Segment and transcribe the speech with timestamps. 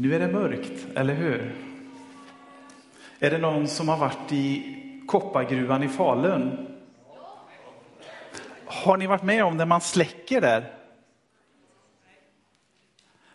[0.00, 1.54] Nu är det mörkt, eller hur?
[3.18, 6.66] Är det någon som har varit i koppargruvan i Falun?
[8.64, 10.72] Har ni varit med om när man släcker där?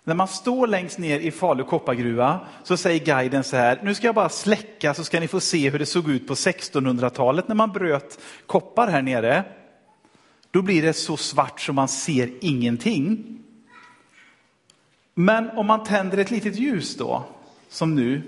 [0.03, 4.07] När man står längst ner i Falu koppargruva så säger guiden så här, nu ska
[4.07, 7.55] jag bara släcka så ska ni få se hur det såg ut på 1600-talet när
[7.55, 9.43] man bröt koppar här nere.
[10.51, 13.42] Då blir det så svart så man ser ingenting.
[15.13, 17.23] Men om man tänder ett litet ljus då,
[17.69, 18.21] som nu,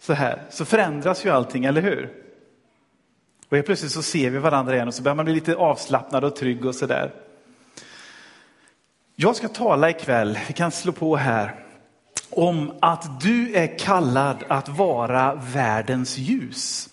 [0.00, 2.12] så här, så förändras ju allting, eller hur?
[3.48, 6.24] Och helt plötsligt så ser vi varandra igen och så börjar man bli lite avslappnad
[6.24, 7.14] och trygg och sådär.
[9.16, 11.64] Jag ska tala ikväll, vi kan slå på här,
[12.30, 16.88] om att du är kallad att vara världens ljus.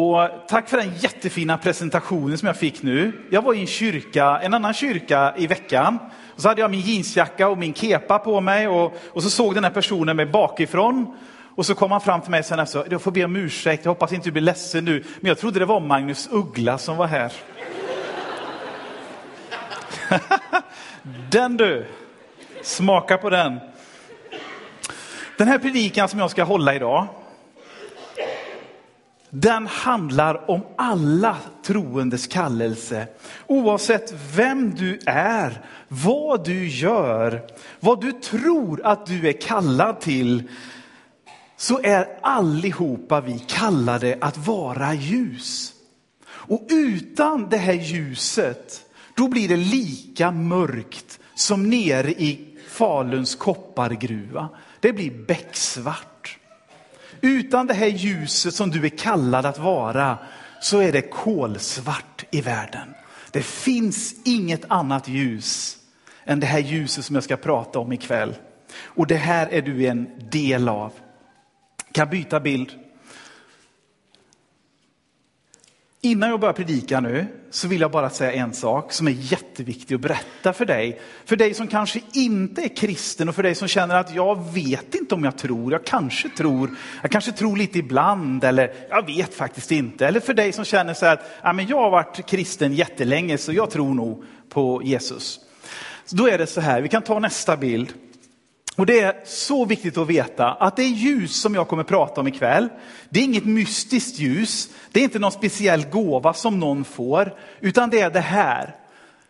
[0.00, 3.12] Och tack för den jättefina presentationen som jag fick nu.
[3.30, 5.98] Jag var i en kyrka, en annan kyrka i veckan.
[6.34, 9.54] Och så hade jag min jeansjacka och min kepa på mig och, och så såg
[9.54, 11.16] den här personen mig bakifrån.
[11.54, 13.92] Och så kom han fram till mig sen efter, jag får be om ursäkt, jag
[13.92, 17.06] hoppas inte du blir ledsen nu, men jag trodde det var Magnus Uggla som var
[17.06, 17.32] här.
[21.30, 21.86] den du,
[22.62, 23.60] smaka på den.
[25.38, 27.08] Den här predikan som jag ska hålla idag,
[29.30, 31.36] den handlar om alla
[31.66, 33.06] troendes kallelse.
[33.46, 37.42] Oavsett vem du är, vad du gör,
[37.80, 40.48] vad du tror att du är kallad till,
[41.56, 45.72] så är allihopa vi kallade att vara ljus.
[46.26, 48.80] Och utan det här ljuset,
[49.14, 54.48] då blir det lika mörkt som nere i Faluns koppargruva.
[54.80, 56.09] Det blir becksvart.
[57.20, 60.18] Utan det här ljuset som du är kallad att vara
[60.60, 62.94] så är det kolsvart i världen.
[63.30, 65.76] Det finns inget annat ljus
[66.24, 68.34] än det här ljuset som jag ska prata om ikväll.
[68.82, 70.92] Och det här är du en del av.
[71.92, 72.79] Kan byta bild.
[76.02, 79.94] Innan jag börjar predika nu så vill jag bara säga en sak som är jätteviktig
[79.94, 81.00] att berätta för dig.
[81.24, 84.94] För dig som kanske inte är kristen och för dig som känner att jag vet
[84.94, 86.70] inte om jag tror, jag kanske tror,
[87.02, 90.06] jag kanske tror lite ibland eller jag vet faktiskt inte.
[90.06, 93.52] Eller för dig som känner så att ja, men jag har varit kristen jättelänge så
[93.52, 95.40] jag tror nog på Jesus.
[96.04, 97.92] Så då är det så här, vi kan ta nästa bild.
[98.80, 102.28] Och det är så viktigt att veta att det ljus som jag kommer prata om
[102.28, 102.68] ikväll,
[103.08, 107.90] det är inget mystiskt ljus, det är inte någon speciell gåva som någon får, utan
[107.90, 108.76] det är det här.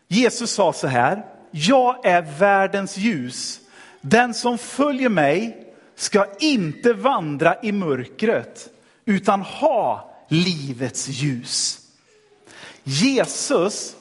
[0.09, 3.61] Jesus sa så här, jag är världens ljus.
[4.01, 8.69] Den som följer mig ska inte vandra i mörkret,
[9.05, 11.79] utan ha livets ljus.
[12.85, 13.97] Jesus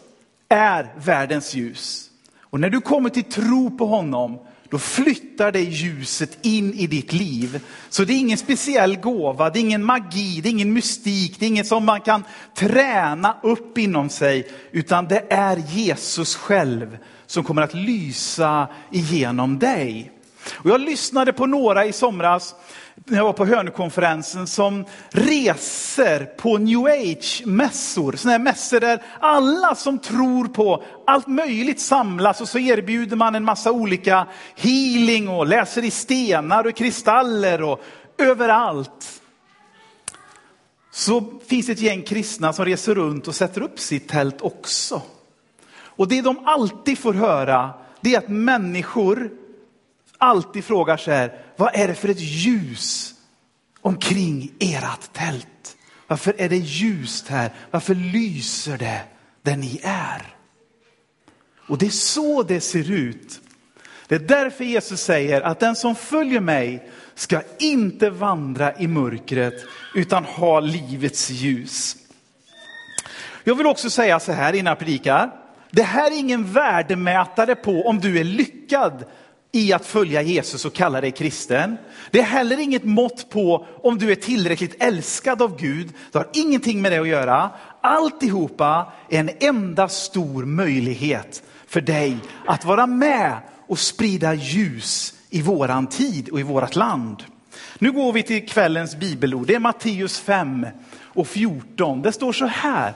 [0.50, 2.10] är världens ljus.
[2.40, 4.40] Och när du kommer till tro på honom
[4.70, 7.62] då flyttar det ljuset in i ditt liv.
[7.90, 11.46] Så det är ingen speciell gåva, det är ingen magi, det är ingen mystik, det
[11.46, 12.24] är inget som man kan
[12.56, 20.12] träna upp inom sig, utan det är Jesus själv som kommer att lysa igenom dig.
[20.52, 22.56] Och jag lyssnade på några i somras
[23.06, 28.16] när jag var på Hönökonferensen som reser på new age-mässor.
[28.16, 33.36] Sådana här mässor där alla som tror på allt möjligt samlas och så erbjuder man
[33.36, 37.82] en massa olika healing och läser i stenar och kristaller och
[38.18, 39.22] överallt.
[40.92, 45.02] Så finns det ett gäng kristna som reser runt och sätter upp sitt tält också.
[45.72, 47.70] Och det de alltid får höra,
[48.02, 49.32] det är att människor
[50.20, 53.14] alltid frågar så här, vad är det för ett ljus
[53.82, 55.78] omkring ert tält?
[56.08, 57.52] Varför är det ljust här?
[57.72, 59.02] Varför lyser det
[59.42, 60.36] där ni är?
[61.68, 63.42] Och det är så det ser ut.
[64.08, 69.66] Det är därför Jesus säger att den som följer mig ska inte vandra i mörkret
[69.96, 71.96] utan ha livets ljus.
[73.44, 75.32] Jag vill också säga så här innan jag predikar.
[75.72, 79.06] Det här är ingen värdemätare på om du är lyckad
[79.52, 81.78] i att följa Jesus och kalla dig kristen.
[82.12, 85.90] Det är heller inget mått på om du är tillräckligt älskad av Gud.
[86.12, 87.50] Det har ingenting med det att göra.
[87.82, 92.18] Alltihopa är en enda stor möjlighet för dig
[92.48, 93.38] att vara med
[93.68, 97.24] och sprida ljus i våran tid och i vårt land.
[97.80, 99.48] Nu går vi till kvällens bibelord.
[99.48, 100.68] Det är Matteus 5
[101.02, 102.02] och 14.
[102.02, 102.94] Det står så här.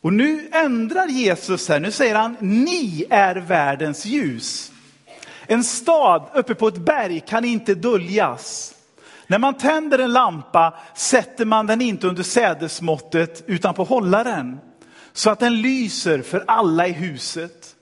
[0.00, 4.72] Och nu ändrar Jesus här, nu säger han, ni är världens ljus.
[5.46, 8.74] En stad uppe på ett berg kan inte döljas.
[9.26, 14.58] När man tänder en lampa sätter man den inte under sädesmåttet utan på hållaren
[15.12, 17.76] så att den lyser för alla i huset.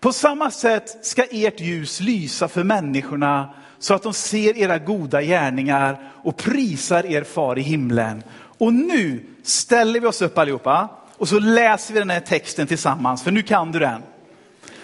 [0.00, 5.22] På samma sätt ska ert ljus lysa för människorna så att de ser era goda
[5.22, 8.22] gärningar och prisar er far i himlen.
[8.58, 13.22] Och nu ställer vi oss upp allihopa och så läser vi den här texten tillsammans,
[13.22, 14.02] för nu kan du den.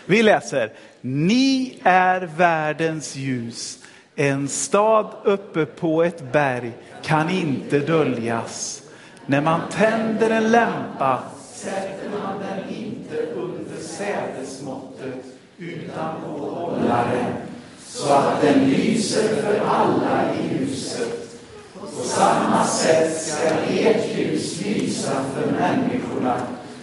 [0.06, 3.78] Vi läser, ni är världens ljus.
[4.16, 6.72] En stad uppe på ett berg
[7.02, 8.82] kan inte döljas.
[9.26, 11.22] När man tänder en lämpa
[11.54, 15.24] sätter man den inte under sädesmåttet
[15.58, 17.34] utan på hållaren
[17.86, 21.40] så att den lyser för alla i huset.
[21.80, 26.36] På samma sätt ska ert ljus lysa för människorna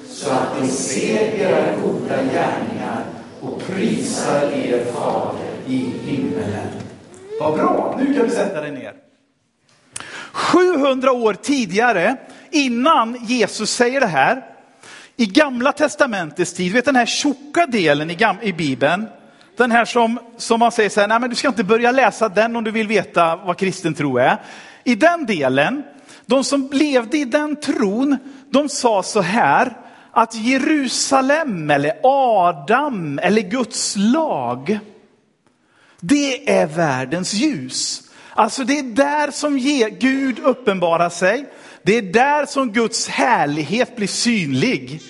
[0.08, 6.68] så att de ser era goda gärningar och prisar er fader i himmelen.
[7.40, 8.94] Vad bra, nu kan du sätta dig ner.
[10.32, 12.18] 700 år tidigare,
[12.52, 14.44] innan Jesus säger det här,
[15.18, 19.08] i gamla testamentets tid, vet den här tjocka delen i, i Bibeln,
[19.58, 22.30] den här som, som man säger så här, nej men du ska inte börja läsa
[22.30, 24.42] den om du vill veta vad kristen tro är.
[24.84, 25.84] I den delen,
[26.26, 28.18] de som levde i den tron,
[28.50, 29.78] de sa så här,
[30.16, 34.80] att Jerusalem eller Adam eller Guds lag,
[36.00, 38.02] det är världens ljus.
[38.30, 39.58] Alltså det är där som
[40.00, 41.46] Gud uppenbarar sig.
[41.84, 45.02] Det är där som Guds härlighet blir synlig.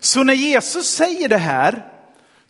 [0.00, 1.84] Så när Jesus säger det här,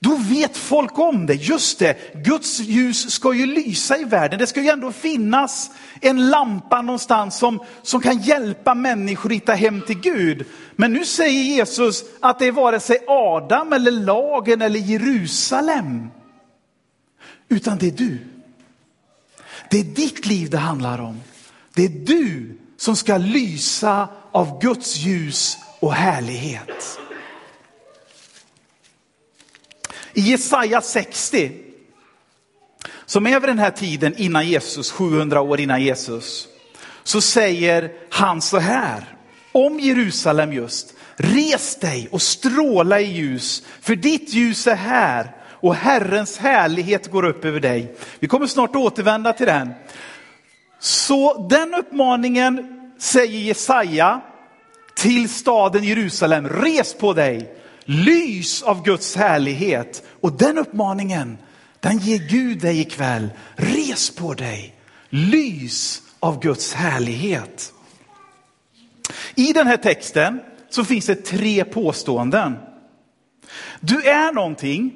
[0.01, 1.35] då vet folk om det.
[1.35, 4.39] Just det, Guds ljus ska ju lysa i världen.
[4.39, 9.55] Det ska ju ändå finnas en lampa någonstans som, som kan hjälpa människor att hitta
[9.55, 10.47] hem till Gud.
[10.77, 16.11] Men nu säger Jesus att det är vare sig Adam eller lagen eller Jerusalem.
[17.49, 18.19] Utan det är du.
[19.71, 21.21] Det är ditt liv det handlar om.
[21.75, 26.99] Det är du som ska lysa av Guds ljus och härlighet.
[30.19, 31.53] I Jesaja 60,
[33.07, 36.49] som är vid den här tiden innan Jesus, 700 år innan Jesus,
[37.05, 39.05] så säger han så här
[39.53, 40.95] om Jerusalem just.
[41.17, 47.25] Res dig och stråla i ljus, för ditt ljus är här och Herrens härlighet går
[47.25, 47.97] upp över dig.
[48.19, 49.71] Vi kommer snart återvända till den.
[50.81, 52.67] Så den uppmaningen
[52.99, 54.21] säger Jesaja
[54.95, 57.58] till staden Jerusalem, res på dig,
[57.89, 60.03] lys av Guds härlighet.
[60.21, 61.39] Och den uppmaningen,
[61.81, 63.29] den ger Gud dig ikväll.
[63.57, 64.75] Res på dig,
[65.11, 67.73] lys av Guds härlighet.
[69.35, 70.41] I den här texten
[70.71, 72.57] så finns det tre påståenden.
[73.81, 74.93] Du är någonting,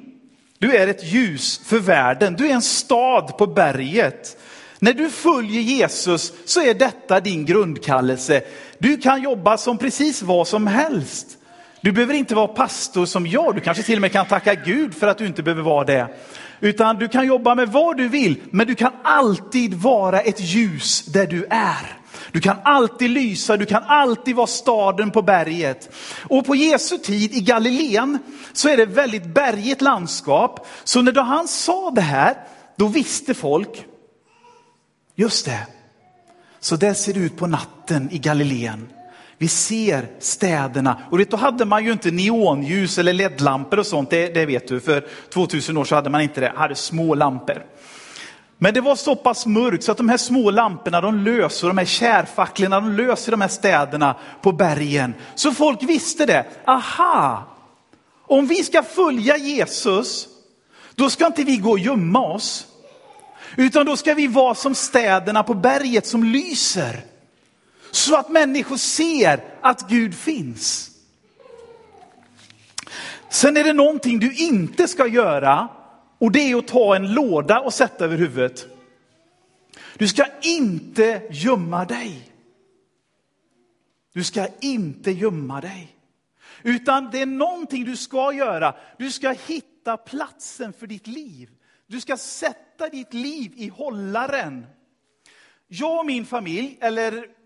[0.57, 4.37] du är ett ljus för världen, du är en stad på berget.
[4.79, 8.41] När du följer Jesus så är detta din grundkallelse.
[8.77, 11.37] Du kan jobba som precis vad som helst.
[11.83, 14.95] Du behöver inte vara pastor som jag, du kanske till och med kan tacka Gud
[14.95, 16.07] för att du inte behöver vara det.
[16.59, 21.05] Utan du kan jobba med vad du vill, men du kan alltid vara ett ljus
[21.05, 21.97] där du är.
[22.31, 25.95] Du kan alltid lysa, du kan alltid vara staden på berget.
[26.23, 28.19] Och på Jesu tid i Galileen
[28.53, 30.67] så är det väldigt bergigt landskap.
[30.83, 32.37] Så när han sa det här,
[32.75, 33.85] då visste folk,
[35.15, 35.67] just det,
[36.59, 38.87] så där ser det ut på natten i Galileen.
[39.37, 40.97] Vi ser städerna.
[41.11, 44.67] Och vet, då hade man ju inte neonljus eller ledlampor och sånt, det, det vet
[44.67, 44.79] du.
[44.79, 47.65] För 2000 år så hade man inte det, hade små lampor.
[48.57, 51.77] Men det var så pass mörkt så att de här små lamporna de löser, de
[51.77, 55.13] här kärfacklorna de löser de här städerna på bergen.
[55.35, 57.43] Så folk visste det, aha,
[58.27, 60.27] om vi ska följa Jesus,
[60.95, 62.67] då ska inte vi gå och gömma oss.
[63.57, 67.01] Utan då ska vi vara som städerna på berget som lyser.
[67.93, 70.91] Så att människor ser att Gud finns.
[73.29, 75.69] Sen är det någonting du inte ska göra
[76.17, 78.67] och det är att ta en låda och sätta över huvudet.
[79.97, 82.31] Du ska inte gömma dig.
[84.13, 85.95] Du ska inte gömma dig.
[86.63, 88.75] Utan det är någonting du ska göra.
[88.97, 91.49] Du ska hitta platsen för ditt liv.
[91.87, 94.65] Du ska sätta ditt liv i hållaren.
[95.67, 97.42] Jag och min familj, eller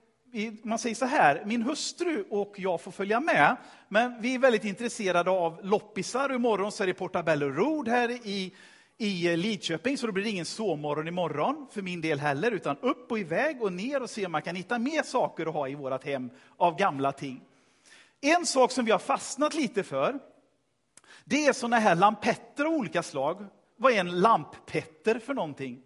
[0.64, 3.56] man säger så här, min hustru och jag får följa med,
[3.90, 6.36] men vi är väldigt intresserade av loppisar.
[6.36, 8.54] Imorgon så är det Portabello Road här i,
[8.98, 12.78] i eh, Lidköping, så då blir det ingen sovmorgon imorgon för min del heller, utan
[12.78, 15.68] upp och iväg och ner och se om man kan hitta mer saker att ha
[15.68, 17.42] i vårt hem av gamla ting.
[18.22, 20.20] En sak som vi har fastnat lite för,
[21.26, 23.46] det är sådana här lampetter av olika slag.
[23.78, 25.82] Vad är en lamppetter för någonting?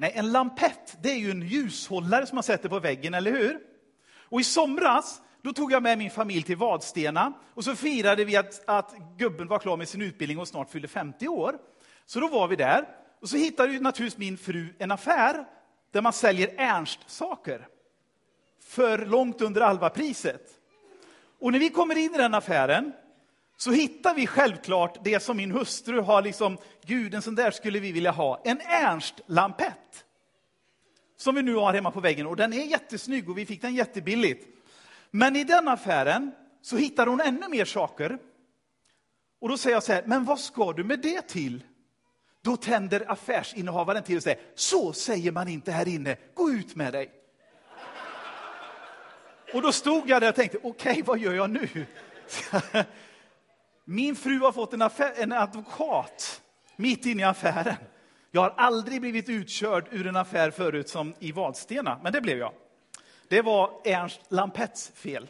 [0.00, 3.58] Nej, en lampett det är ju en ljushållare som man sätter på väggen, eller hur?
[4.22, 8.36] Och i somras då tog jag med min familj till Vadstena och så firade vi
[8.36, 11.58] att, att gubben var klar med sin utbildning och snart fyllde 50 år.
[12.06, 12.88] Så då var vi där
[13.20, 15.44] och så hittade ju naturligtvis min fru en affär
[15.90, 17.68] där man säljer Ernst-saker
[18.60, 20.42] för långt under Alva-priset.
[21.40, 22.92] Och när vi kommer in i den affären
[23.56, 27.80] så hittar vi självklart det som min hustru har liksom, gud en sån där skulle
[27.80, 29.77] vi vilja ha, en Ernst-lampett.
[31.18, 33.74] Som vi nu har hemma på väggen och den är jättesnygg och vi fick den
[33.74, 34.46] jättebilligt.
[35.10, 36.32] Men i den affären
[36.62, 38.18] så hittar hon ännu mer saker.
[39.40, 41.64] Och då säger jag så här, men vad ska du med det till?
[42.42, 46.92] Då tänder affärsinnehavaren till och säger, så säger man inte här inne, gå ut med
[46.92, 47.10] dig.
[49.54, 51.86] Och då stod jag där och tänkte, okej, okay, vad gör jag nu?
[53.84, 56.42] Min fru har fått en, affär, en advokat
[56.76, 57.76] mitt inne i affären.
[58.30, 62.38] Jag har aldrig blivit utkörd ur en affär förut som i Vadstena, men det blev
[62.38, 62.52] jag.
[63.28, 65.28] Det var Ernst Lampets fel.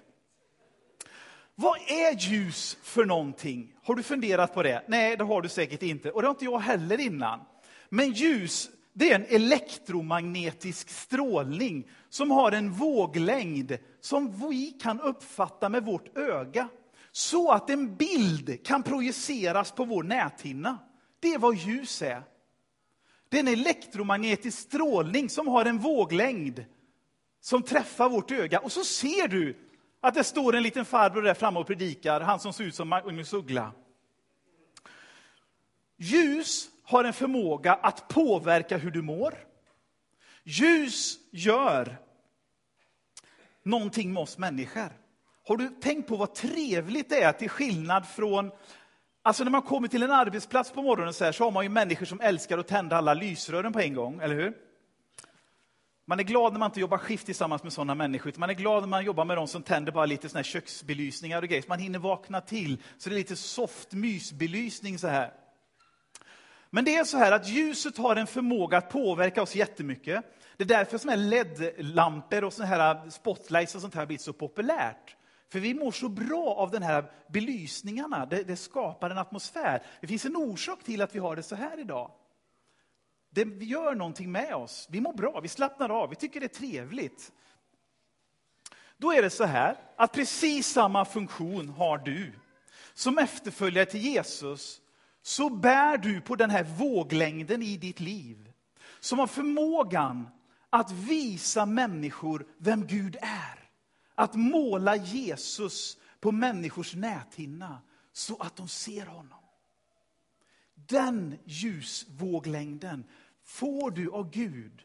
[1.55, 3.73] Vad är ljus för någonting?
[3.83, 4.85] Har du funderat på det?
[4.89, 6.11] Nej, det har du säkert inte.
[6.11, 7.41] Och det har inte jag heller innan.
[7.89, 15.69] Men ljus, det är en elektromagnetisk strålning som har en våglängd som vi kan uppfatta
[15.69, 16.69] med vårt öga.
[17.13, 20.79] Så att en bild kan projiceras på vår näthinna.
[21.21, 22.23] Det är vad ljus är.
[23.29, 26.65] Det är en elektromagnetisk strålning som har en våglängd
[27.41, 28.59] som träffar vårt öga.
[28.59, 29.57] Och så ser du
[30.01, 32.89] att det står en liten farbror där framme och predikar, han som ser ut som
[32.89, 33.73] Magnus Uggla.
[35.97, 39.35] Ljus har en förmåga att påverka hur du mår.
[40.45, 41.97] Ljus gör
[43.63, 44.93] någonting med oss människor.
[45.45, 48.51] Har du tänkt på vad trevligt det är till skillnad från
[49.29, 51.69] Alltså när man kommer till en arbetsplats på morgonen så, här, så har man ju
[51.69, 54.55] människor som älskar att tända alla lysrören på en gång, eller hur?
[56.07, 58.83] Man är glad när man inte jobbar skift tillsammans med sådana människor, man är glad
[58.83, 61.69] när man jobbar med de som tänder bara lite såna här köksbelysningar och grejer, så
[61.69, 62.83] man hinner vakna till.
[62.99, 65.33] Så det är lite soft mysbelysning så här.
[66.71, 70.25] Men det är så här att ljuset har en förmåga att påverka oss jättemycket.
[70.57, 74.33] Det är därför som LED-lampor och såna här spotlights och sånt här har blivit så
[74.33, 75.18] populärt.
[75.49, 79.83] För vi mår så bra av den här belysningarna, det, det, skapar en atmosfär.
[80.01, 82.11] Det finns en orsak till att vi har det så här idag.
[83.31, 84.89] Det gör någonting med oss.
[84.91, 87.33] Vi mår bra, vi slappnar av, vi tycker det är trevligt.
[88.97, 92.33] Då är det så här att precis samma funktion har du.
[92.95, 94.81] Som efterföljare till Jesus
[95.23, 98.53] så bär du på den här våglängden i ditt liv.
[99.01, 100.29] Som har förmågan
[100.71, 103.58] att visa människor vem Gud är.
[104.19, 107.81] Att måla Jesus på människors näthinna
[108.13, 109.39] så att de ser honom.
[110.75, 113.05] Den ljusvåglängden
[113.45, 114.83] får du av Gud.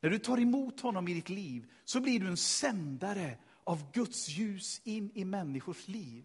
[0.00, 4.28] När du tar emot honom i ditt liv så blir du en sändare av Guds
[4.28, 6.24] ljus in i människors liv.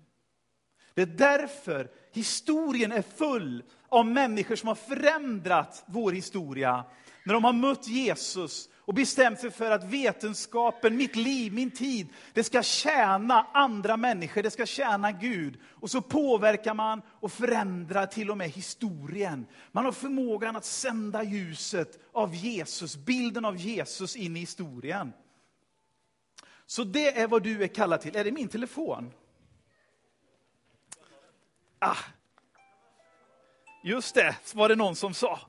[0.94, 6.86] Det är därför historien är full av människor som har förändrat vår historia.
[7.26, 12.08] När de har mött Jesus och bestämt sig för att vetenskapen, mitt liv, min tid,
[12.34, 15.60] det ska tjäna andra människor, det ska tjäna Gud.
[15.66, 19.46] Och så påverkar man och förändrar till och med historien.
[19.72, 25.14] Man har förmågan att sända ljuset av Jesus, bilden av Jesus in i historien.
[26.66, 28.16] Så det är vad du är kallad till.
[28.16, 29.12] Är det min telefon?
[31.80, 31.98] Ah.
[33.84, 35.40] Just det, var det någon som sa.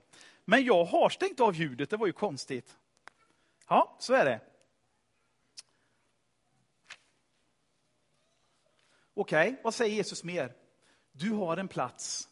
[0.45, 2.77] Men jag har stängt av ljudet, det var ju konstigt.
[3.69, 4.41] Ja, så är det.
[9.15, 10.55] Okej, okay, vad säger Jesus mer?
[11.13, 12.29] Du har en plats.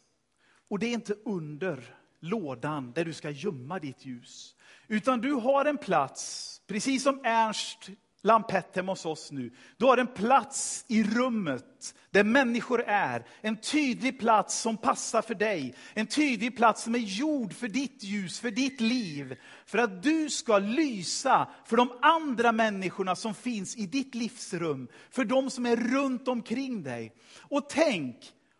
[0.67, 4.55] Och det är inte under lådan där du ska gömma ditt ljus.
[4.87, 7.89] Utan du har en plats, precis som Ernst
[8.25, 9.51] lampett hemma hos oss nu.
[9.77, 13.25] Du har en plats i rummet där människor är.
[13.41, 15.75] En tydlig plats som passar för dig.
[15.93, 19.37] En tydlig plats som är gjord för ditt ljus, för ditt liv.
[19.65, 24.87] För att du ska lysa för de andra människorna som finns i ditt livsrum.
[25.09, 27.15] För de som är runt omkring dig.
[27.41, 28.15] Och tänk,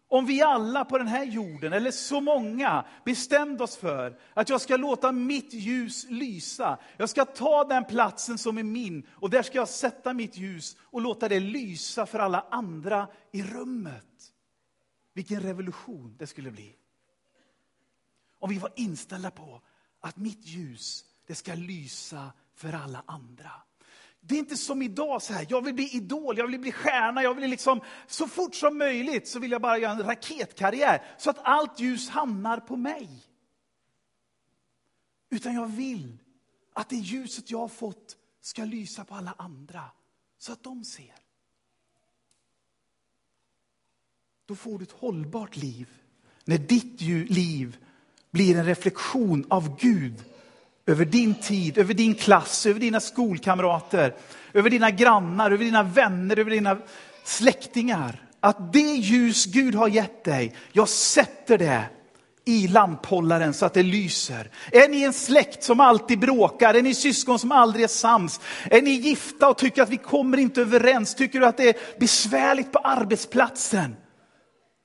[0.08, 4.62] om vi alla på den här jorden, eller så många, bestämde oss för att jag
[4.62, 6.80] ska låta mitt ljus lysa.
[6.98, 10.78] Jag ska ta den platsen som är min och där ska jag sätta mitt ljus
[10.80, 14.34] och låta det lysa för alla andra i rummet.
[15.14, 16.76] Vilken revolution det skulle bli.
[18.40, 19.62] Om vi var inställda på
[20.00, 23.52] att mitt ljus, det ska lysa för alla andra.
[24.28, 27.24] Det är inte som idag, så här, jag vill bli idol, jag vill bli stjärna,
[27.24, 31.30] jag vill liksom, så fort som möjligt så vill jag bara göra en raketkarriär så
[31.30, 33.10] att allt ljus hamnar på mig.
[35.30, 36.18] Utan jag vill
[36.74, 39.84] att det ljuset jag har fått ska lysa på alla andra
[40.38, 41.26] så att de ser.
[44.46, 45.90] då får du ett hållbart liv.
[46.46, 47.78] När ditt liv
[48.32, 50.24] blir en reflektion av Gud
[50.88, 54.16] över din tid, över din klass, över dina skolkamrater,
[54.54, 56.78] över dina grannar, över dina vänner, över dina
[57.24, 58.22] släktingar.
[58.40, 61.84] Att det ljus Gud har gett dig, jag sätter det
[62.46, 64.50] i lamphållaren så att det lyser.
[64.72, 66.74] Är ni en släkt som alltid bråkar?
[66.74, 68.40] Är ni syskon som aldrig är sams?
[68.66, 71.16] Är ni gifta och tycker att vi kommer inte överens?
[71.16, 73.96] Tycker du att det är besvärligt på arbetsplatsen?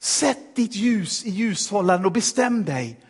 [0.02, 3.00] Sätt ditt ljus i ljushållaren och bestäm dig.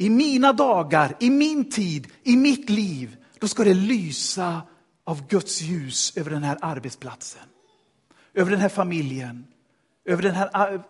[0.00, 4.62] I mina dagar, i min tid, i mitt liv, då ska det lysa
[5.04, 7.42] av Guds ljus över den här arbetsplatsen.
[8.34, 9.46] Över den här familjen,
[10.04, 10.80] över den här eh,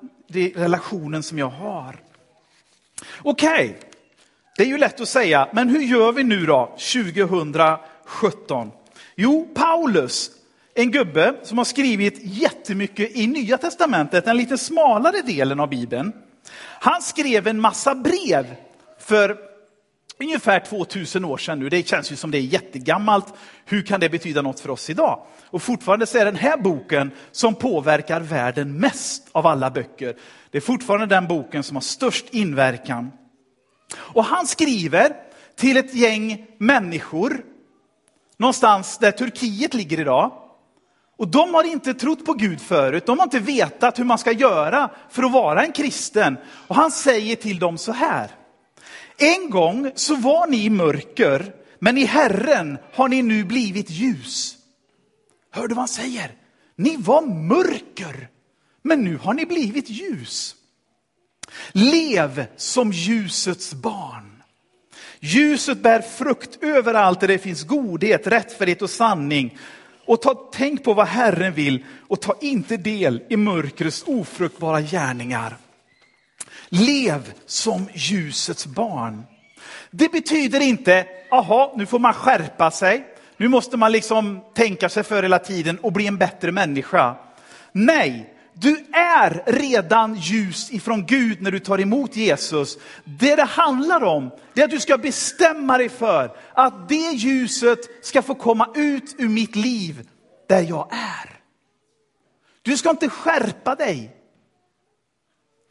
[0.55, 1.97] relationen som jag har.
[3.23, 3.75] Okej, okay.
[4.57, 8.71] det är ju lätt att säga, men hur gör vi nu då 2017?
[9.17, 10.31] Jo, Paulus,
[10.75, 16.13] en gubbe som har skrivit jättemycket i Nya Testamentet, den lite smalare delen av Bibeln.
[16.81, 18.57] Han skrev en massa brev
[19.09, 19.37] för
[20.21, 21.69] ungefär 2000 år sedan nu.
[21.69, 23.35] Det känns ju som det är jättegammalt.
[23.65, 25.27] Hur kan det betyda något för oss idag?
[25.45, 30.17] Och fortfarande så är den här boken som påverkar världen mest av alla böcker.
[30.51, 33.11] Det är fortfarande den boken som har störst inverkan.
[33.97, 35.13] Och han skriver
[35.57, 37.45] till ett gäng människor
[38.37, 40.33] någonstans där Turkiet ligger idag.
[41.17, 44.33] Och de har inte trott på Gud förut, de har inte vetat hur man ska
[44.33, 46.37] göra för att vara en kristen.
[46.67, 48.31] Och han säger till dem så här.
[49.19, 54.57] En gång så var ni i mörker, men i Herren har ni nu blivit ljus.
[55.51, 56.33] Hör du vad han säger?
[56.77, 58.29] Ni var mörker,
[58.83, 60.55] men nu har ni blivit ljus.
[61.73, 64.43] Lev som ljusets barn.
[65.21, 69.59] Ljuset bär frukt överallt där det finns godhet, rättfärdighet och sanning.
[70.07, 75.57] Och ta, tänk på vad Herren vill och ta inte del i mörkrets ofruktbara gärningar.
[76.69, 79.23] Lev som ljusets barn.
[79.91, 83.07] Det betyder inte, aha, nu får man skärpa sig.
[83.37, 87.17] Nu måste man liksom tänka sig för hela tiden och bli en bättre människa.
[87.73, 92.79] Nej, du är redan ljus ifrån Gud när du tar emot Jesus.
[93.05, 97.79] Det det handlar om, det är att du ska bestämma dig för att det ljuset
[98.03, 100.09] ska få komma ut ur mitt liv
[100.49, 101.41] där jag är.
[102.63, 104.18] Du ska inte skärpa dig.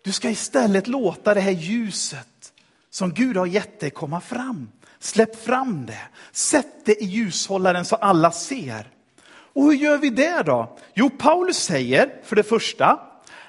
[0.07, 2.53] Du ska istället låta det här ljuset
[2.89, 4.69] som Gud har gett dig komma fram.
[4.99, 6.01] Släpp fram det.
[6.31, 8.87] Sätt det i ljushållaren så alla ser.
[9.29, 10.77] Och hur gör vi det då?
[10.93, 12.99] Jo, Paulus säger för det första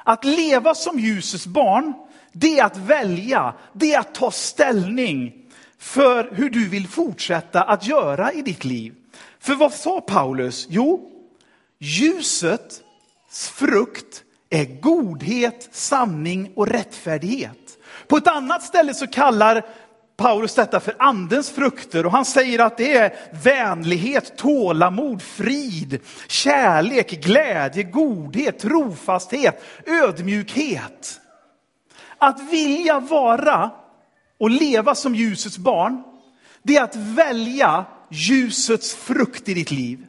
[0.04, 1.92] att leva som ljusets barn,
[2.32, 5.32] det är att välja, det är att ta ställning
[5.78, 8.94] för hur du vill fortsätta att göra i ditt liv.
[9.38, 10.66] För vad sa Paulus?
[10.70, 11.10] Jo,
[11.78, 12.82] ljusets
[13.30, 17.78] frukt är godhet, sanning och rättfärdighet.
[18.06, 19.66] På ett annat ställe så kallar
[20.16, 27.10] Paulus detta för andens frukter och han säger att det är vänlighet, tålamod, frid, kärlek,
[27.10, 31.20] glädje, godhet, trofasthet, ödmjukhet.
[32.18, 33.70] Att vilja vara
[34.38, 36.02] och leva som ljusets barn,
[36.62, 40.06] det är att välja ljusets frukt i ditt liv.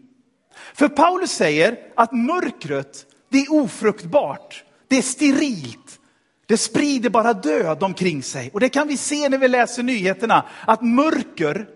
[0.74, 6.00] För Paulus säger att mörkret, det är ofruktbart, det är sterilt,
[6.46, 8.50] det sprider bara död omkring sig.
[8.54, 11.68] Och det kan vi se när vi läser nyheterna, att mörker,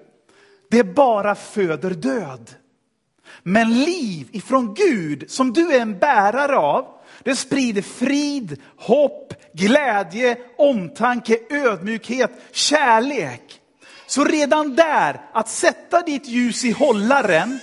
[0.69, 2.49] det bara föder död.
[3.43, 6.85] Men liv ifrån Gud, som du är en bärare av,
[7.23, 13.59] det sprider frid, hopp, glädje, omtanke, ödmjukhet, kärlek.
[14.07, 17.59] Så redan där, att sätta ditt ljus i hållaren,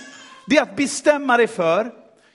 [0.47, 1.91] det är att bestämma dig för,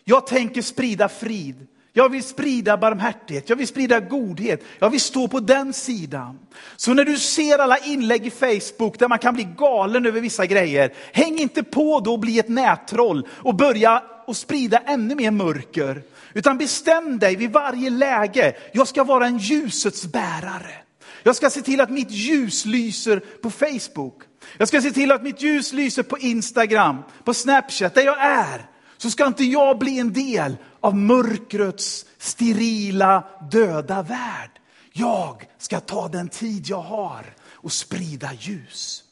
[0.09, 1.66] jag tänker sprida frid.
[1.92, 6.38] Jag vill sprida barmhärtighet, jag vill sprida godhet, jag vill stå på den sidan.
[6.77, 10.47] Så när du ser alla inlägg i Facebook där man kan bli galen över vissa
[10.47, 15.31] grejer, häng inte på då och bli ett nättroll och börja och sprida ännu mer
[15.31, 16.03] mörker.
[16.35, 20.75] Utan bestäm dig vid varje läge, jag ska vara en ljusets bärare.
[21.23, 24.23] Jag ska se till att mitt ljus lyser på Facebook.
[24.59, 28.75] Jag ska se till att mitt ljus lyser på Instagram, på Snapchat, där jag är.
[28.96, 34.50] Så ska inte jag bli en del av mörkrets sterila, döda värld.
[34.92, 39.02] Jag ska ta den tid jag har och sprida ljus.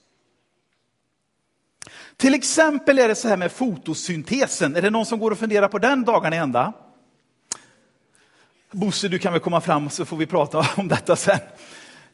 [2.17, 4.77] Till exempel är det så här med fotosyntesen.
[4.77, 6.73] Är det någon som går och funderar på den dagarna ända?
[8.71, 11.39] Bosse, du kan väl komma fram så får vi prata om detta sen.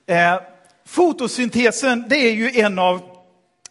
[0.06, 0.40] Eh,
[0.84, 3.09] fotosyntesen, det är ju en av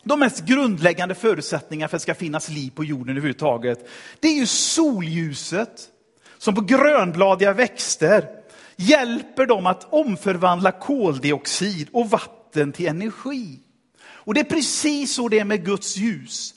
[0.04, 3.90] de mest grundläggande förutsättningarna för att det ska finnas liv på jorden överhuvudtaget.
[4.20, 5.90] Det är ju solljuset
[6.38, 8.28] som på grönbladiga växter
[8.76, 13.60] hjälper dem att omförvandla koldioxid och vatten till energi.
[14.02, 16.54] Och det är precis så det är med Guds ljus.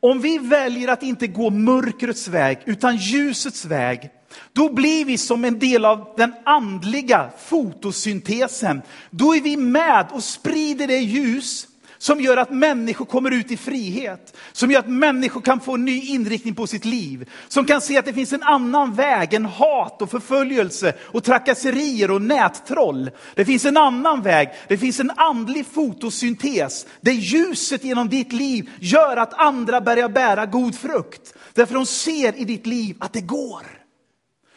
[0.00, 4.10] Om vi väljer att inte gå mörkrets väg utan ljusets väg,
[4.52, 8.82] då blir vi som en del av den andliga fotosyntesen.
[9.10, 11.66] Då är vi med och sprider det ljus
[12.02, 15.84] som gör att människor kommer ut i frihet, som gör att människor kan få en
[15.84, 19.44] ny inriktning på sitt liv, som kan se att det finns en annan väg än
[19.44, 23.10] hat och förföljelse och trakasserier och nättroll.
[23.34, 28.70] Det finns en annan väg, det finns en andlig fotosyntes där ljuset genom ditt liv
[28.80, 31.34] gör att andra börjar bära god frukt.
[31.54, 33.66] Därför de ser i ditt liv att det går,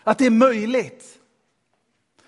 [0.04, 1.04] att det är möjligt.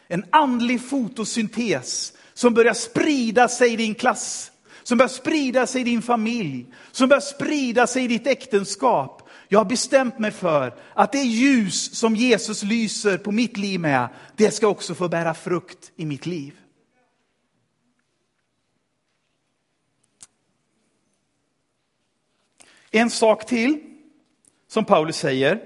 [0.08, 4.52] En andlig fotosyntes som börjar sprida sig i din klass,
[4.88, 9.30] som börjar sprida sig i din familj, som börjar sprida sig i ditt äktenskap.
[9.48, 14.10] Jag har bestämt mig för att det ljus som Jesus lyser på mitt liv med,
[14.36, 16.60] det ska också få bära frukt i mitt liv.
[22.92, 23.80] En sak till
[24.68, 25.62] som Paulus säger,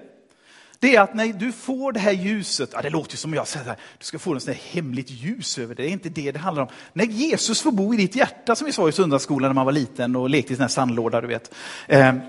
[0.82, 3.76] det är att när du får det här ljuset, ja, det låter som jag säger,
[3.98, 6.40] du ska få en sån här hemligt ljus över dig, det är inte det det
[6.40, 6.70] handlar om.
[6.94, 9.74] När Jesus får bo i ditt hjärta, som vi sa i söndagsskolan när man var
[9.74, 11.54] liten och lekte i sån här sandlåda, du vet.
[11.88, 12.20] Ehm,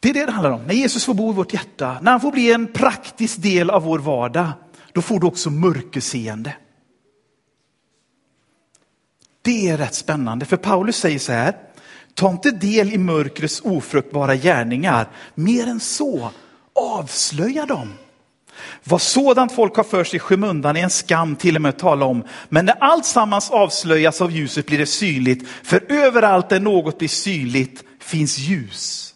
[0.00, 2.20] det är det det handlar om, när Jesus får bo i vårt hjärta, när han
[2.20, 4.48] får bli en praktisk del av vår vardag,
[4.92, 6.54] då får du också mörkerseende.
[9.42, 11.56] Det är rätt spännande, för Paulus säger så här,
[12.14, 16.30] ta inte del i mörkrets ofruktbara gärningar, mer än så,
[16.76, 17.92] avslöja dem.
[18.84, 21.78] Vad sådant folk har för sig i skymundan är en skam till och med att
[21.78, 22.24] tala om.
[22.48, 27.08] Men när allt sammans avslöjas av ljuset blir det synligt, för överallt där något blir
[27.08, 29.14] synligt finns ljus.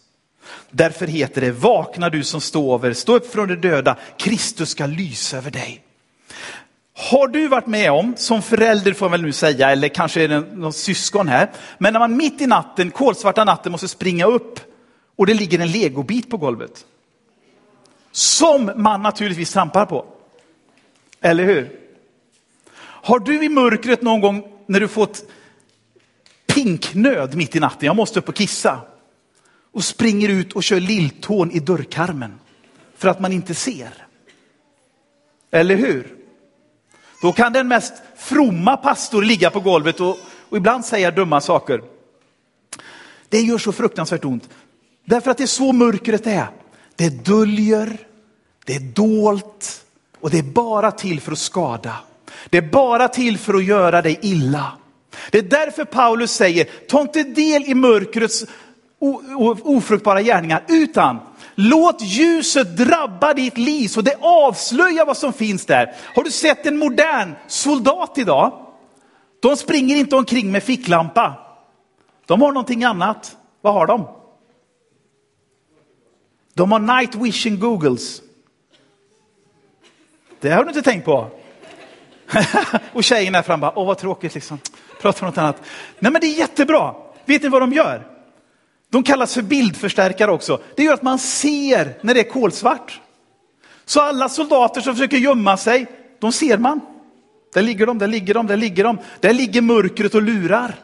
[0.71, 5.37] Därför heter det, vakna du som står stå upp från de döda, Kristus ska lysa
[5.37, 5.83] över dig.
[6.97, 10.27] Har du varit med om, som förälder får man väl nu säga, eller kanske är
[10.27, 14.59] det någon syskon här, men när man mitt i natten, kolsvarta natten, måste springa upp
[15.17, 16.85] och det ligger en legobit på golvet.
[18.11, 20.05] Som man naturligtvis trampar på.
[21.21, 21.79] Eller hur?
[22.77, 25.23] Har du i mörkret någon gång när du fått
[26.45, 28.79] pinknöd mitt i natten, jag måste upp och kissa,
[29.71, 32.39] och springer ut och kör lilltån i dörrkarmen
[32.97, 34.07] för att man inte ser?
[35.51, 36.15] Eller hur?
[37.21, 40.17] Då kan den mest fromma pastor ligga på golvet och,
[40.49, 41.81] och ibland säga dumma saker.
[43.29, 44.49] Det gör så fruktansvärt ont.
[45.05, 46.47] Därför att det är så mörkret är.
[47.01, 47.97] Det döljer,
[48.65, 49.85] det är dolt
[50.19, 51.95] och det är bara till för att skada.
[52.49, 54.71] Det är bara till för att göra dig illa.
[55.31, 58.45] Det är därför Paulus säger, ta inte del i mörkrets
[59.63, 61.19] ofruktbara gärningar, utan
[61.55, 65.95] låt ljuset drabba ditt liv så det avslöjar vad som finns där.
[66.15, 68.53] Har du sett en modern soldat idag?
[69.41, 71.33] De springer inte omkring med ficklampa.
[72.25, 73.37] De har någonting annat.
[73.61, 74.20] Vad har de?
[76.61, 78.21] De har night vision googles.
[80.39, 81.31] Det har du inte tänkt på.
[82.93, 84.59] och tjejen där framme bara, åh vad tråkigt liksom.
[85.01, 85.61] Prata om något annat.
[85.99, 86.95] Nej men det är jättebra.
[87.25, 88.07] Vet ni vad de gör?
[88.89, 90.61] De kallas för bildförstärkare också.
[90.75, 93.01] Det gör att man ser när det är kolsvart.
[93.85, 95.85] Så alla soldater som försöker gömma sig,
[96.19, 96.81] de ser man.
[97.53, 98.97] Där ligger de, där ligger de, där ligger de.
[99.19, 100.75] Där ligger mörkret och lurar.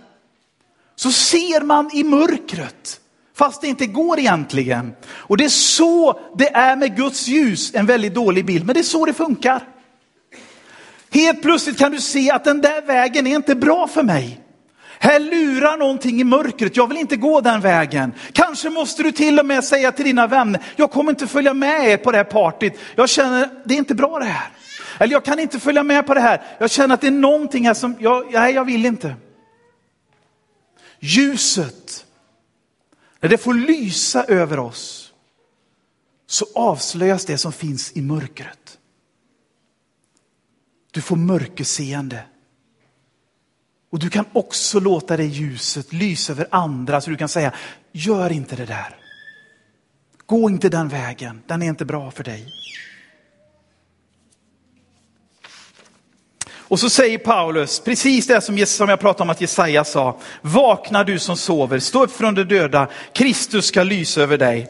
[0.96, 3.02] Så ser man i mörkret.
[3.38, 4.94] Fast det inte går egentligen.
[5.10, 8.80] Och det är så det är med Guds ljus, en väldigt dålig bild, men det
[8.80, 9.62] är så det funkar.
[11.12, 14.42] Helt plötsligt kan du se att den där vägen är inte bra för mig.
[15.00, 18.14] Här lurar någonting i mörkret, jag vill inte gå den vägen.
[18.32, 21.90] Kanske måste du till och med säga till dina vänner, jag kommer inte följa med
[21.90, 22.74] er på det här partyt.
[22.96, 24.50] Jag känner, det är inte bra det här.
[25.00, 26.42] Eller jag kan inte följa med på det här.
[26.60, 29.16] Jag känner att det är någonting här som, jag, nej jag vill inte.
[31.00, 32.07] Ljuset
[33.20, 35.14] när det får lysa över oss
[36.28, 38.78] så avslöjas det som finns i mörkret.
[40.92, 42.24] Du får mörkerseende.
[43.90, 47.54] Och du kan också låta det ljuset lysa över andra så du kan säga,
[47.92, 48.96] gör inte det där.
[50.26, 52.48] Gå inte den vägen, den är inte bra för dig.
[56.68, 60.18] Och så säger Paulus precis det som, som jag pratade om att Jesaja sa.
[60.42, 64.68] Vakna du som sover, stå upp från de döda, Kristus ska lysa över dig.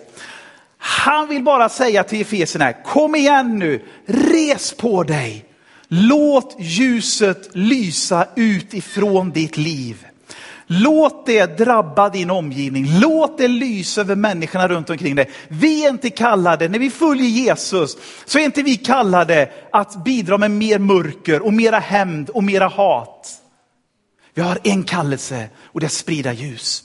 [0.77, 5.45] Han vill bara säga till Efesierna, kom igen nu, res på dig.
[5.87, 10.05] Låt ljuset lysa ut ifrån ditt liv.
[10.67, 12.99] Låt det drabba din omgivning.
[12.99, 15.29] Låt det lysa över människorna runt omkring dig.
[15.47, 20.37] Vi är inte kallade, när vi följer Jesus, så är inte vi kallade att bidra
[20.37, 23.41] med mer mörker och mera hämnd och mera hat.
[24.33, 26.83] Vi har en kallelse och det är att sprida ljus.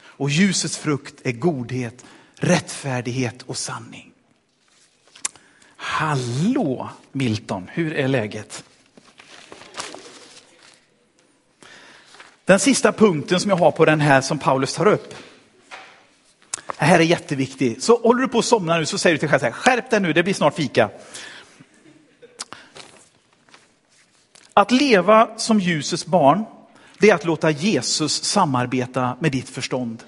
[0.00, 2.04] Och ljusets frukt är godhet,
[2.34, 4.10] rättfärdighet och sanning.
[5.76, 8.64] Hallå Milton, hur är läget?
[12.48, 15.14] Den sista punkten som jag har på den här som Paulus tar upp.
[16.78, 17.82] Det här är jätteviktigt.
[17.82, 20.00] Så håller du på att somna nu så säger du till dig själv, skärp dig
[20.00, 20.90] nu, det blir snart fika.
[24.54, 26.44] Att leva som ljusets barn,
[26.98, 30.02] det är att låta Jesus samarbeta med ditt förstånd.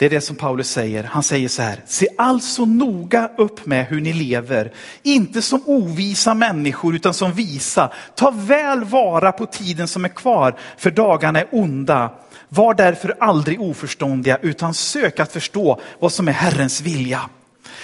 [0.00, 1.04] Det är det som Paulus säger.
[1.04, 4.72] Han säger så här, se alltså noga upp med hur ni lever.
[5.02, 7.92] Inte som ovisa människor utan som visa.
[8.14, 12.12] Ta väl vara på tiden som är kvar, för dagarna är onda.
[12.48, 17.20] Var därför aldrig oförståndiga utan sök att förstå vad som är Herrens vilja.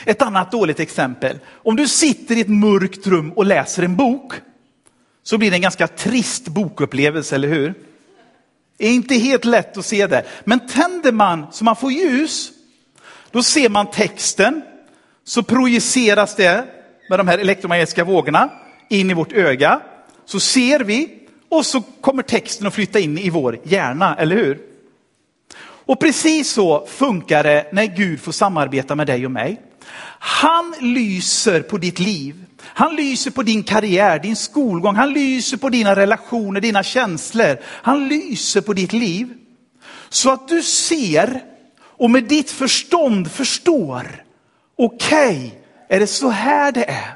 [0.04, 1.38] Ett annat dåligt exempel.
[1.48, 4.32] Om du sitter i ett mörkt rum och läser en bok
[5.22, 7.74] så blir det en ganska trist bokupplevelse, eller hur?
[8.76, 10.24] Det är inte helt lätt att se det.
[10.44, 12.50] Men tänder man så man får ljus,
[13.30, 14.62] då ser man texten,
[15.24, 16.64] så projiceras det
[17.10, 18.50] med de här elektromagnetiska vågorna
[18.88, 19.80] in i vårt öga.
[20.24, 24.58] Så ser vi och så kommer texten att flytta in i vår hjärna, eller hur?
[25.58, 29.60] Och precis så funkar det när Gud får samarbeta med dig och mig.
[30.18, 32.45] Han lyser på ditt liv.
[32.74, 37.58] Han lyser på din karriär, din skolgång, han lyser på dina relationer, dina känslor.
[37.64, 39.28] Han lyser på ditt liv.
[40.08, 41.40] Så att du ser
[41.78, 44.24] och med ditt förstånd förstår.
[44.78, 45.50] Okej, okay,
[45.88, 47.14] är det så här det är?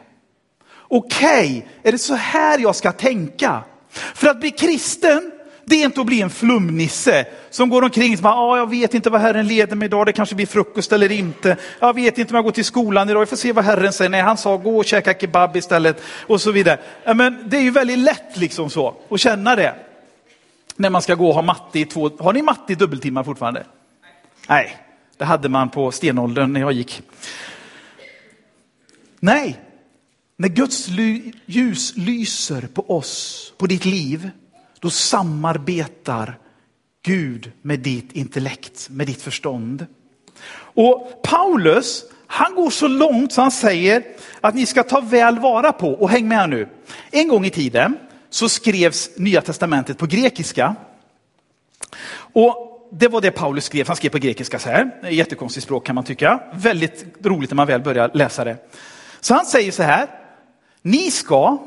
[0.88, 3.64] Okej, okay, är det så här jag ska tänka?
[3.90, 5.32] För att bli kristen,
[5.70, 8.94] det är inte att bli en flumnisse som går omkring och bara, ah, jag vet
[8.94, 11.56] inte vad Herren leder mig idag, det kanske blir frukost eller inte.
[11.80, 14.08] Jag vet inte om jag går till skolan idag, jag får se vad Herren säger.
[14.08, 16.78] Nej, han sa gå och käka kebab istället och så vidare.
[17.14, 19.74] Men det är ju väldigt lätt liksom så att känna det.
[20.76, 23.64] När man ska gå och ha matte i två, har ni matte i dubbeltimmar fortfarande?
[24.48, 24.76] Nej,
[25.16, 27.02] det hade man på stenåldern när jag gick.
[29.20, 29.60] Nej,
[30.36, 30.88] när Guds
[31.46, 34.30] ljus lyser på oss, på ditt liv,
[34.80, 36.38] då samarbetar
[37.02, 39.86] Gud med ditt intellekt, med ditt förstånd.
[40.56, 44.02] Och Paulus, han går så långt så han säger
[44.40, 46.68] att ni ska ta väl vara på, och häng med nu.
[47.10, 47.96] En gång i tiden
[48.30, 50.76] så skrevs Nya Testamentet på grekiska.
[52.32, 55.10] Och det var det Paulus skrev, han skrev på grekiska så här.
[55.10, 56.40] Jättekonstigt språk kan man tycka.
[56.54, 58.56] Väldigt roligt när man väl börjar läsa det.
[59.20, 60.08] Så han säger så här,
[60.82, 61.58] ni ska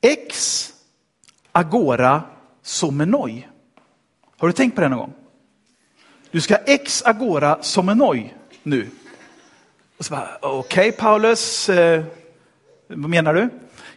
[0.00, 0.72] X,
[1.56, 2.22] agora
[2.62, 3.48] somenoi.
[4.38, 5.12] Har du tänkt på det någon gång?
[6.30, 8.88] Du ska ex agora somenoi nu.
[10.40, 12.04] Okej okay, Paulus, eh,
[12.86, 13.48] vad menar du?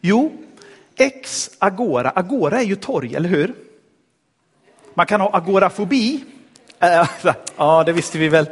[0.01, 0.31] Jo,
[0.95, 3.55] ex agora, agora är ju torg, eller hur?
[4.93, 6.23] Man kan ha agorafobi.
[6.79, 7.09] Eh,
[7.57, 8.49] ja, det visste vi väl.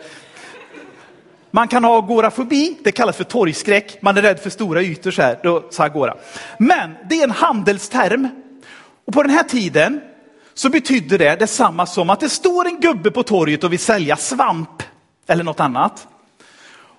[1.52, 4.02] Man kan ha agorafobi, det kallas för torgskräck.
[4.02, 6.18] Man är rädd för stora ytor så här, då sa agora.
[6.58, 8.30] Men det är en handelsterm
[9.08, 10.02] och på den här tiden
[10.54, 14.16] så betydde det detsamma som att det står en gubbe på torget och vill sälja
[14.16, 14.84] svamp
[15.28, 16.08] eller något annat.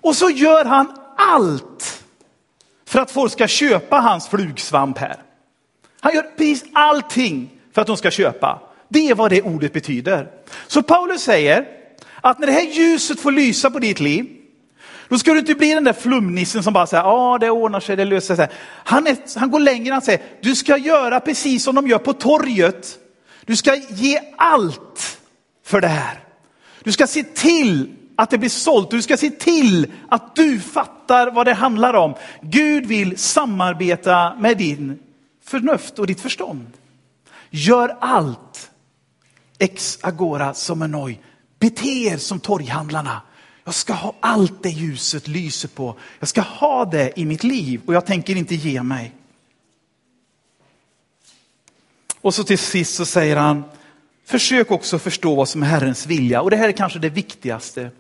[0.01, 2.05] Och så gör han allt
[2.87, 5.17] för att folk ska köpa hans flugsvamp här.
[6.01, 8.61] Han gör precis allting för att de ska köpa.
[8.89, 10.29] Det är vad det ordet betyder.
[10.67, 11.67] Så Paulus säger
[12.21, 14.38] att när det här ljuset får lysa på ditt liv,
[15.09, 17.97] då ska du inte bli den där flumnissen som bara säger, ja det ordnar sig,
[17.97, 18.49] det löser sig.
[18.85, 22.13] Han, är, han går längre, han säger, du ska göra precis som de gör på
[22.13, 22.99] torget.
[23.45, 25.19] Du ska ge allt
[25.65, 26.25] för det här.
[26.83, 28.91] Du ska se till att det blir sålt.
[28.91, 32.15] Du ska se till att du fattar vad det handlar om.
[32.43, 34.99] Gud vill samarbeta med din
[35.45, 36.67] förnuft och ditt förstånd.
[37.51, 38.71] Gör allt.
[39.59, 41.21] Ex agora som en oj.
[41.59, 43.23] Bete er som torghandlarna.
[43.69, 45.97] Jag ska ha allt det ljuset lyser på.
[46.19, 49.13] Jag ska ha det i mitt liv och jag tänker inte ge mig.
[52.21, 53.65] Och så till sist så säger han,
[54.25, 56.43] försök också förstå vad som är Herrens vilja.
[56.43, 57.91] Och det här är kanske det viktigaste.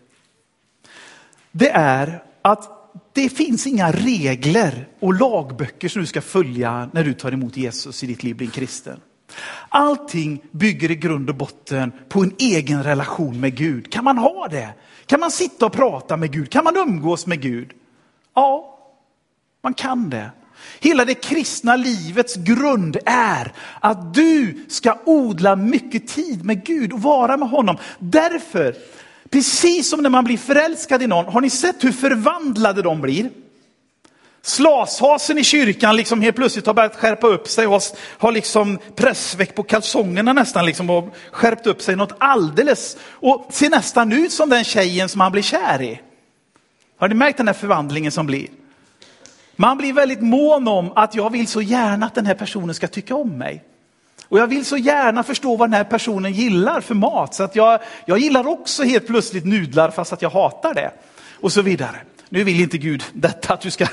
[1.53, 7.15] Det är att det finns inga regler och lagböcker som du ska följa när du
[7.15, 9.01] tar emot Jesus i ditt liv, blir kristen.
[9.69, 13.93] Allting bygger i grund och botten på en egen relation med Gud.
[13.93, 14.69] Kan man ha det?
[15.07, 16.51] Kan man sitta och prata med Gud?
[16.51, 17.71] Kan man umgås med Gud?
[18.35, 18.79] Ja,
[19.63, 20.31] man kan det.
[20.81, 27.03] Hela det kristna livets grund är att du ska odla mycket tid med Gud och
[27.03, 27.77] vara med honom.
[27.99, 28.75] Därför,
[29.31, 33.31] precis som när man blir förälskad i någon, har ni sett hur förvandlade de blir?
[34.49, 37.83] Slashasen i kyrkan liksom helt plötsligt har börjat skärpa upp sig och
[38.19, 43.71] har liksom pressväck på kalsongerna nästan liksom och skärpt upp sig något alldeles och ser
[43.71, 46.01] nästan ut som den tjejen som han blir kär i.
[46.99, 48.49] Har ni märkt den här förvandlingen som blir?
[49.57, 52.89] Man blir väldigt mån om att jag vill så gärna att den här personen ska
[52.89, 53.65] tycka om mig.
[54.29, 57.35] Och jag vill så gärna förstå vad den här personen gillar för mat.
[57.35, 60.91] Så att jag, jag gillar också helt plötsligt nudlar fast att jag hatar det.
[61.41, 61.97] Och så vidare.
[62.29, 63.87] Nu vill inte Gud detta att du ska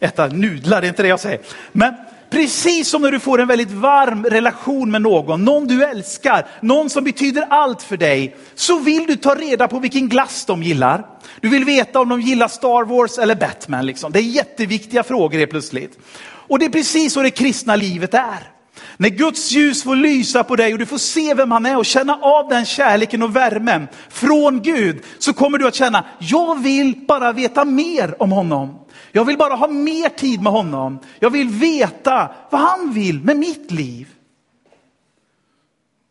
[0.00, 1.40] äta nudlar, det är inte det jag säger.
[1.72, 1.94] Men
[2.30, 6.90] precis som när du får en väldigt varm relation med någon, någon du älskar, någon
[6.90, 11.06] som betyder allt för dig, så vill du ta reda på vilken glass de gillar.
[11.40, 13.86] Du vill veta om de gillar Star Wars eller Batman.
[13.86, 14.12] Liksom.
[14.12, 15.98] Det är jätteviktiga frågor helt plötsligt.
[16.22, 18.59] Och det är precis så det kristna livet är.
[19.00, 21.86] När Guds ljus får lysa på dig och du får se vem han är och
[21.86, 27.04] känna av den kärleken och värmen från Gud, så kommer du att känna, jag vill
[27.08, 28.78] bara veta mer om honom.
[29.12, 30.98] Jag vill bara ha mer tid med honom.
[31.18, 34.08] Jag vill veta vad han vill med mitt liv.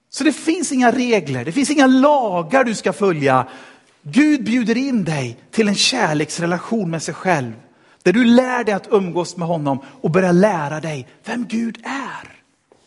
[0.09, 3.47] Så det finns inga regler, det finns inga lagar du ska följa.
[4.01, 7.53] Gud bjuder in dig till en kärleksrelation med sig själv.
[8.03, 12.28] Där du lär dig att umgås med honom och börjar lära dig vem Gud är.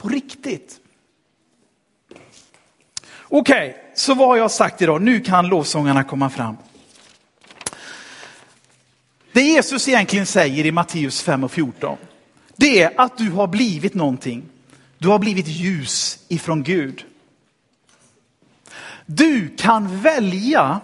[0.03, 0.81] På riktigt.
[3.21, 5.03] Okej, okay, så vad har jag sagt idag?
[5.03, 6.57] Nu kan lovsångarna komma fram.
[9.33, 11.99] Det Jesus egentligen säger i Matteus 5 och 14,
[12.57, 14.43] det är att du har blivit någonting.
[14.99, 17.05] Du har blivit ljus ifrån Gud.
[19.07, 20.81] Du kan välja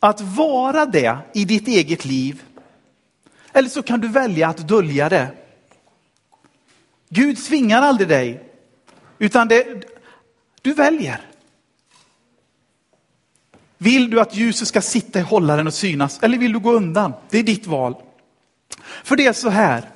[0.00, 2.42] att vara det i ditt eget liv.
[3.52, 5.28] Eller så kan du välja att dölja det.
[7.08, 8.50] Gud tvingar aldrig dig,
[9.18, 9.84] utan det,
[10.62, 11.20] du väljer.
[13.78, 17.12] Vill du att ljuset ska sitta i hållaren och synas eller vill du gå undan?
[17.30, 17.94] Det är ditt val.
[19.04, 19.90] För det är så här,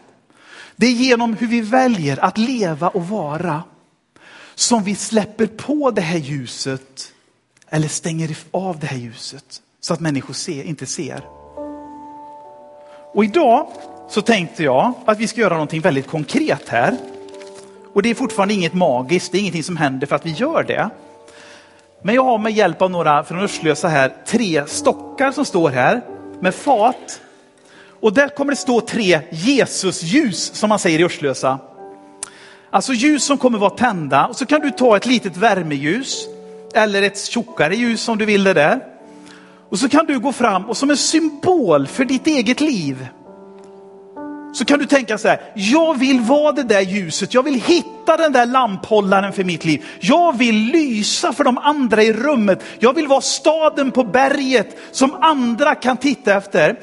[0.76, 3.62] det är genom hur vi väljer att leva och vara
[4.54, 7.12] som vi släpper på det här ljuset
[7.68, 11.24] eller stänger av det här ljuset så att människor ser, inte ser.
[13.14, 13.68] Och idag
[14.12, 16.96] så tänkte jag att vi ska göra någonting väldigt konkret här.
[17.92, 20.62] Och det är fortfarande inget magiskt, det är ingenting som händer för att vi gör
[20.62, 20.90] det.
[22.02, 26.02] Men jag har med hjälp av några från Örslösa här tre stockar som står här
[26.40, 27.20] med fat.
[28.00, 31.58] Och där kommer det stå tre Jesusljus som man säger i Örslösa.
[32.70, 34.26] Alltså ljus som kommer vara tända.
[34.26, 36.26] Och så kan du ta ett litet värmeljus
[36.74, 38.80] eller ett tjockare ljus om du vill det där.
[39.68, 43.08] Och så kan du gå fram och som en symbol för ditt eget liv
[44.52, 48.16] så kan du tänka så här, jag vill vara det där ljuset, jag vill hitta
[48.16, 49.84] den där lamphållaren för mitt liv.
[50.00, 55.14] Jag vill lysa för de andra i rummet, jag vill vara staden på berget som
[55.14, 56.78] andra kan titta efter.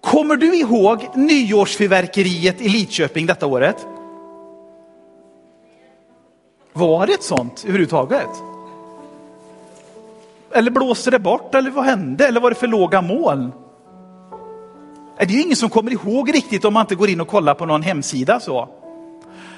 [0.00, 3.86] Kommer du ihåg nyårsfyrverkeriet i Lidköping detta året?
[6.72, 8.28] Var det ett sånt överhuvudtaget?
[10.52, 12.26] Eller blåste det bort eller vad hände?
[12.28, 13.52] Eller var det för låga moln?
[15.18, 17.54] Det är ju ingen som kommer ihåg riktigt om man inte går in och kollar
[17.54, 18.40] på någon hemsida.
[18.40, 18.68] så.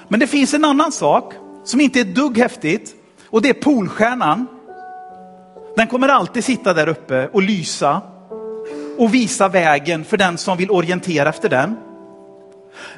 [0.08, 2.94] Men det finns en annan sak som inte är ett dugg häftigt
[3.30, 4.46] och det är Polstjärnan.
[5.76, 8.00] Den kommer alltid sitta där uppe och lysa
[8.98, 11.76] och visa vägen för den som vill orientera efter den.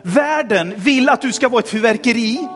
[0.03, 2.49] Världen vill att du ska vara ett fyrverkeri.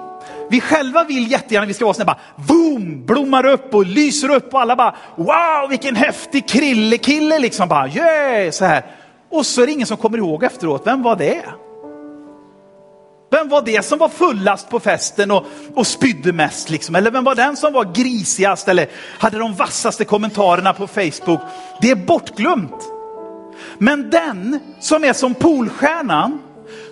[0.51, 4.31] Vi själva vill jättegärna att vi ska vara sådana bara, boom, blommar upp och lyser
[4.31, 8.85] upp och alla bara, wow, vilken häftig krillekille liksom bara, yeah, så här.
[9.33, 11.45] Och så är det ingen som kommer ihåg efteråt, vem var det?
[13.31, 16.71] Vem var det som var fullast på festen och, och spydde mest?
[16.71, 16.95] Liksom?
[16.95, 21.41] Eller vem var den som var grisigast eller hade de vassaste kommentarerna på Facebook?
[21.81, 22.91] Det är bortglömt.
[23.79, 26.39] Men den som är som Polstjärnan,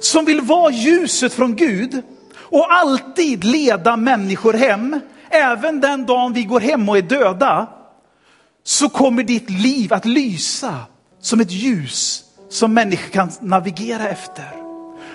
[0.00, 2.02] som vill vara ljuset från Gud
[2.36, 5.00] och alltid leda människor hem,
[5.30, 7.66] även den dagen vi går hem och är döda,
[8.64, 10.74] så kommer ditt liv att lysa
[11.20, 14.44] som ett ljus som människor kan navigera efter.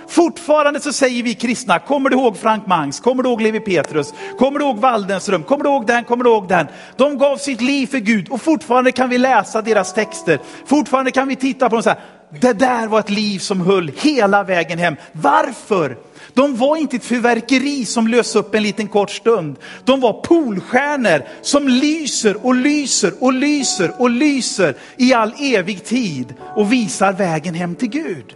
[0.08, 4.14] Fortfarande så säger vi kristna, kommer du ihåg Frank Mangs, kommer du ihåg Levi Petrus,
[4.40, 6.68] kommer du ihåg Waldensrum, kommer du ihåg den, kommer du ihåg den.
[6.98, 11.28] De gav sitt liv för Gud och fortfarande kan vi läsa deras texter, fortfarande kan
[11.28, 12.00] vi titta på dem så här,
[12.42, 14.96] det där var ett liv som höll hela vägen hem.
[15.12, 15.98] Varför?
[16.36, 19.56] De var inte ett fyrverkeri som lös upp en liten kort stund.
[19.84, 26.34] De var polstjärnor som lyser och lyser och lyser och lyser i all evig tid
[26.56, 28.36] och visar vägen hem till Gud.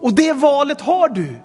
[0.00, 1.36] Och det valet har du.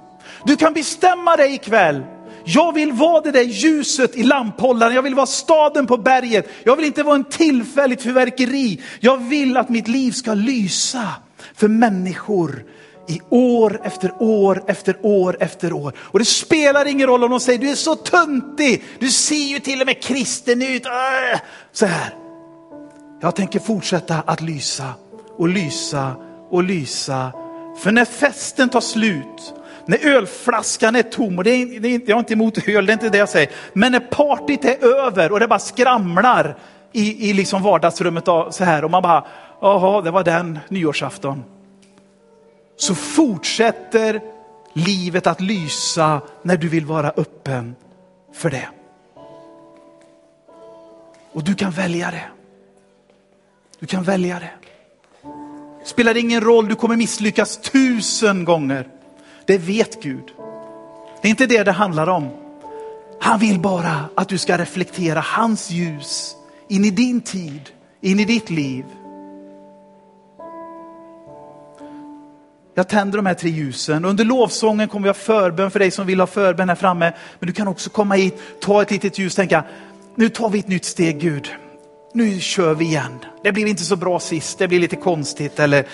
[0.45, 2.03] Du kan bestämma dig ikväll.
[2.43, 6.49] Jag vill vara det där ljuset i lamphållaren, jag vill vara staden på berget.
[6.63, 8.81] Jag vill inte vara en tillfälligt fyrverkeri.
[8.99, 11.07] Jag vill att mitt liv ska lysa
[11.55, 12.63] för människor
[13.09, 15.93] i år efter år efter år efter år.
[15.99, 19.59] Och det spelar ingen roll om de säger du är så tuntig, du ser ju
[19.59, 20.85] till och med kristen ut.
[20.85, 21.39] Äh,
[21.71, 22.15] så här.
[23.21, 24.93] Jag tänker fortsätta att lysa
[25.37, 26.15] och lysa
[26.49, 27.31] och lysa.
[27.79, 29.53] För när festen tar slut,
[29.85, 32.91] när ölflaskan är tom, och det är, det är, jag är inte emot öl, det
[32.91, 33.49] är inte det jag säger.
[33.73, 36.57] Men när partyt är över och det bara skramlar
[36.91, 39.25] i, i liksom vardagsrummet så här och man bara,
[39.61, 41.43] jaha, det var den nyårsafton
[42.79, 44.21] så fortsätter
[44.73, 47.75] livet att lysa när du vill vara öppen
[48.33, 48.69] för det.
[51.31, 52.23] Och du kan välja det.
[53.79, 54.51] Du kan välja det.
[55.85, 58.87] Spelar ingen roll, du kommer misslyckas tusen gånger.
[59.45, 60.31] Det vet Gud.
[61.21, 62.29] Det är inte det det handlar om.
[63.21, 66.35] Han vill bara att du ska reflektera hans ljus
[66.67, 67.69] in i din tid,
[68.01, 68.85] in i ditt liv.
[72.79, 74.05] Jag tänder de här tre ljusen.
[74.05, 77.13] Under lovsången kommer vi ha förbön för dig som vill ha förbön här framme.
[77.39, 79.63] Men du kan också komma hit, ta ett litet ljus och tänka,
[80.15, 81.49] nu tar vi ett nytt steg Gud.
[82.13, 83.19] Nu kör vi igen.
[83.43, 85.59] Det blev inte så bra sist, det blir lite konstigt.
[85.59, 85.87] Eller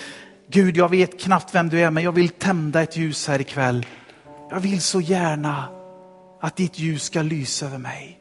[0.50, 3.86] Gud, jag vet knappt vem du är, men jag vill tända ett ljus här ikväll.
[4.50, 5.64] Jag vill så gärna
[6.40, 8.12] att ditt ljus ska lysa över mig.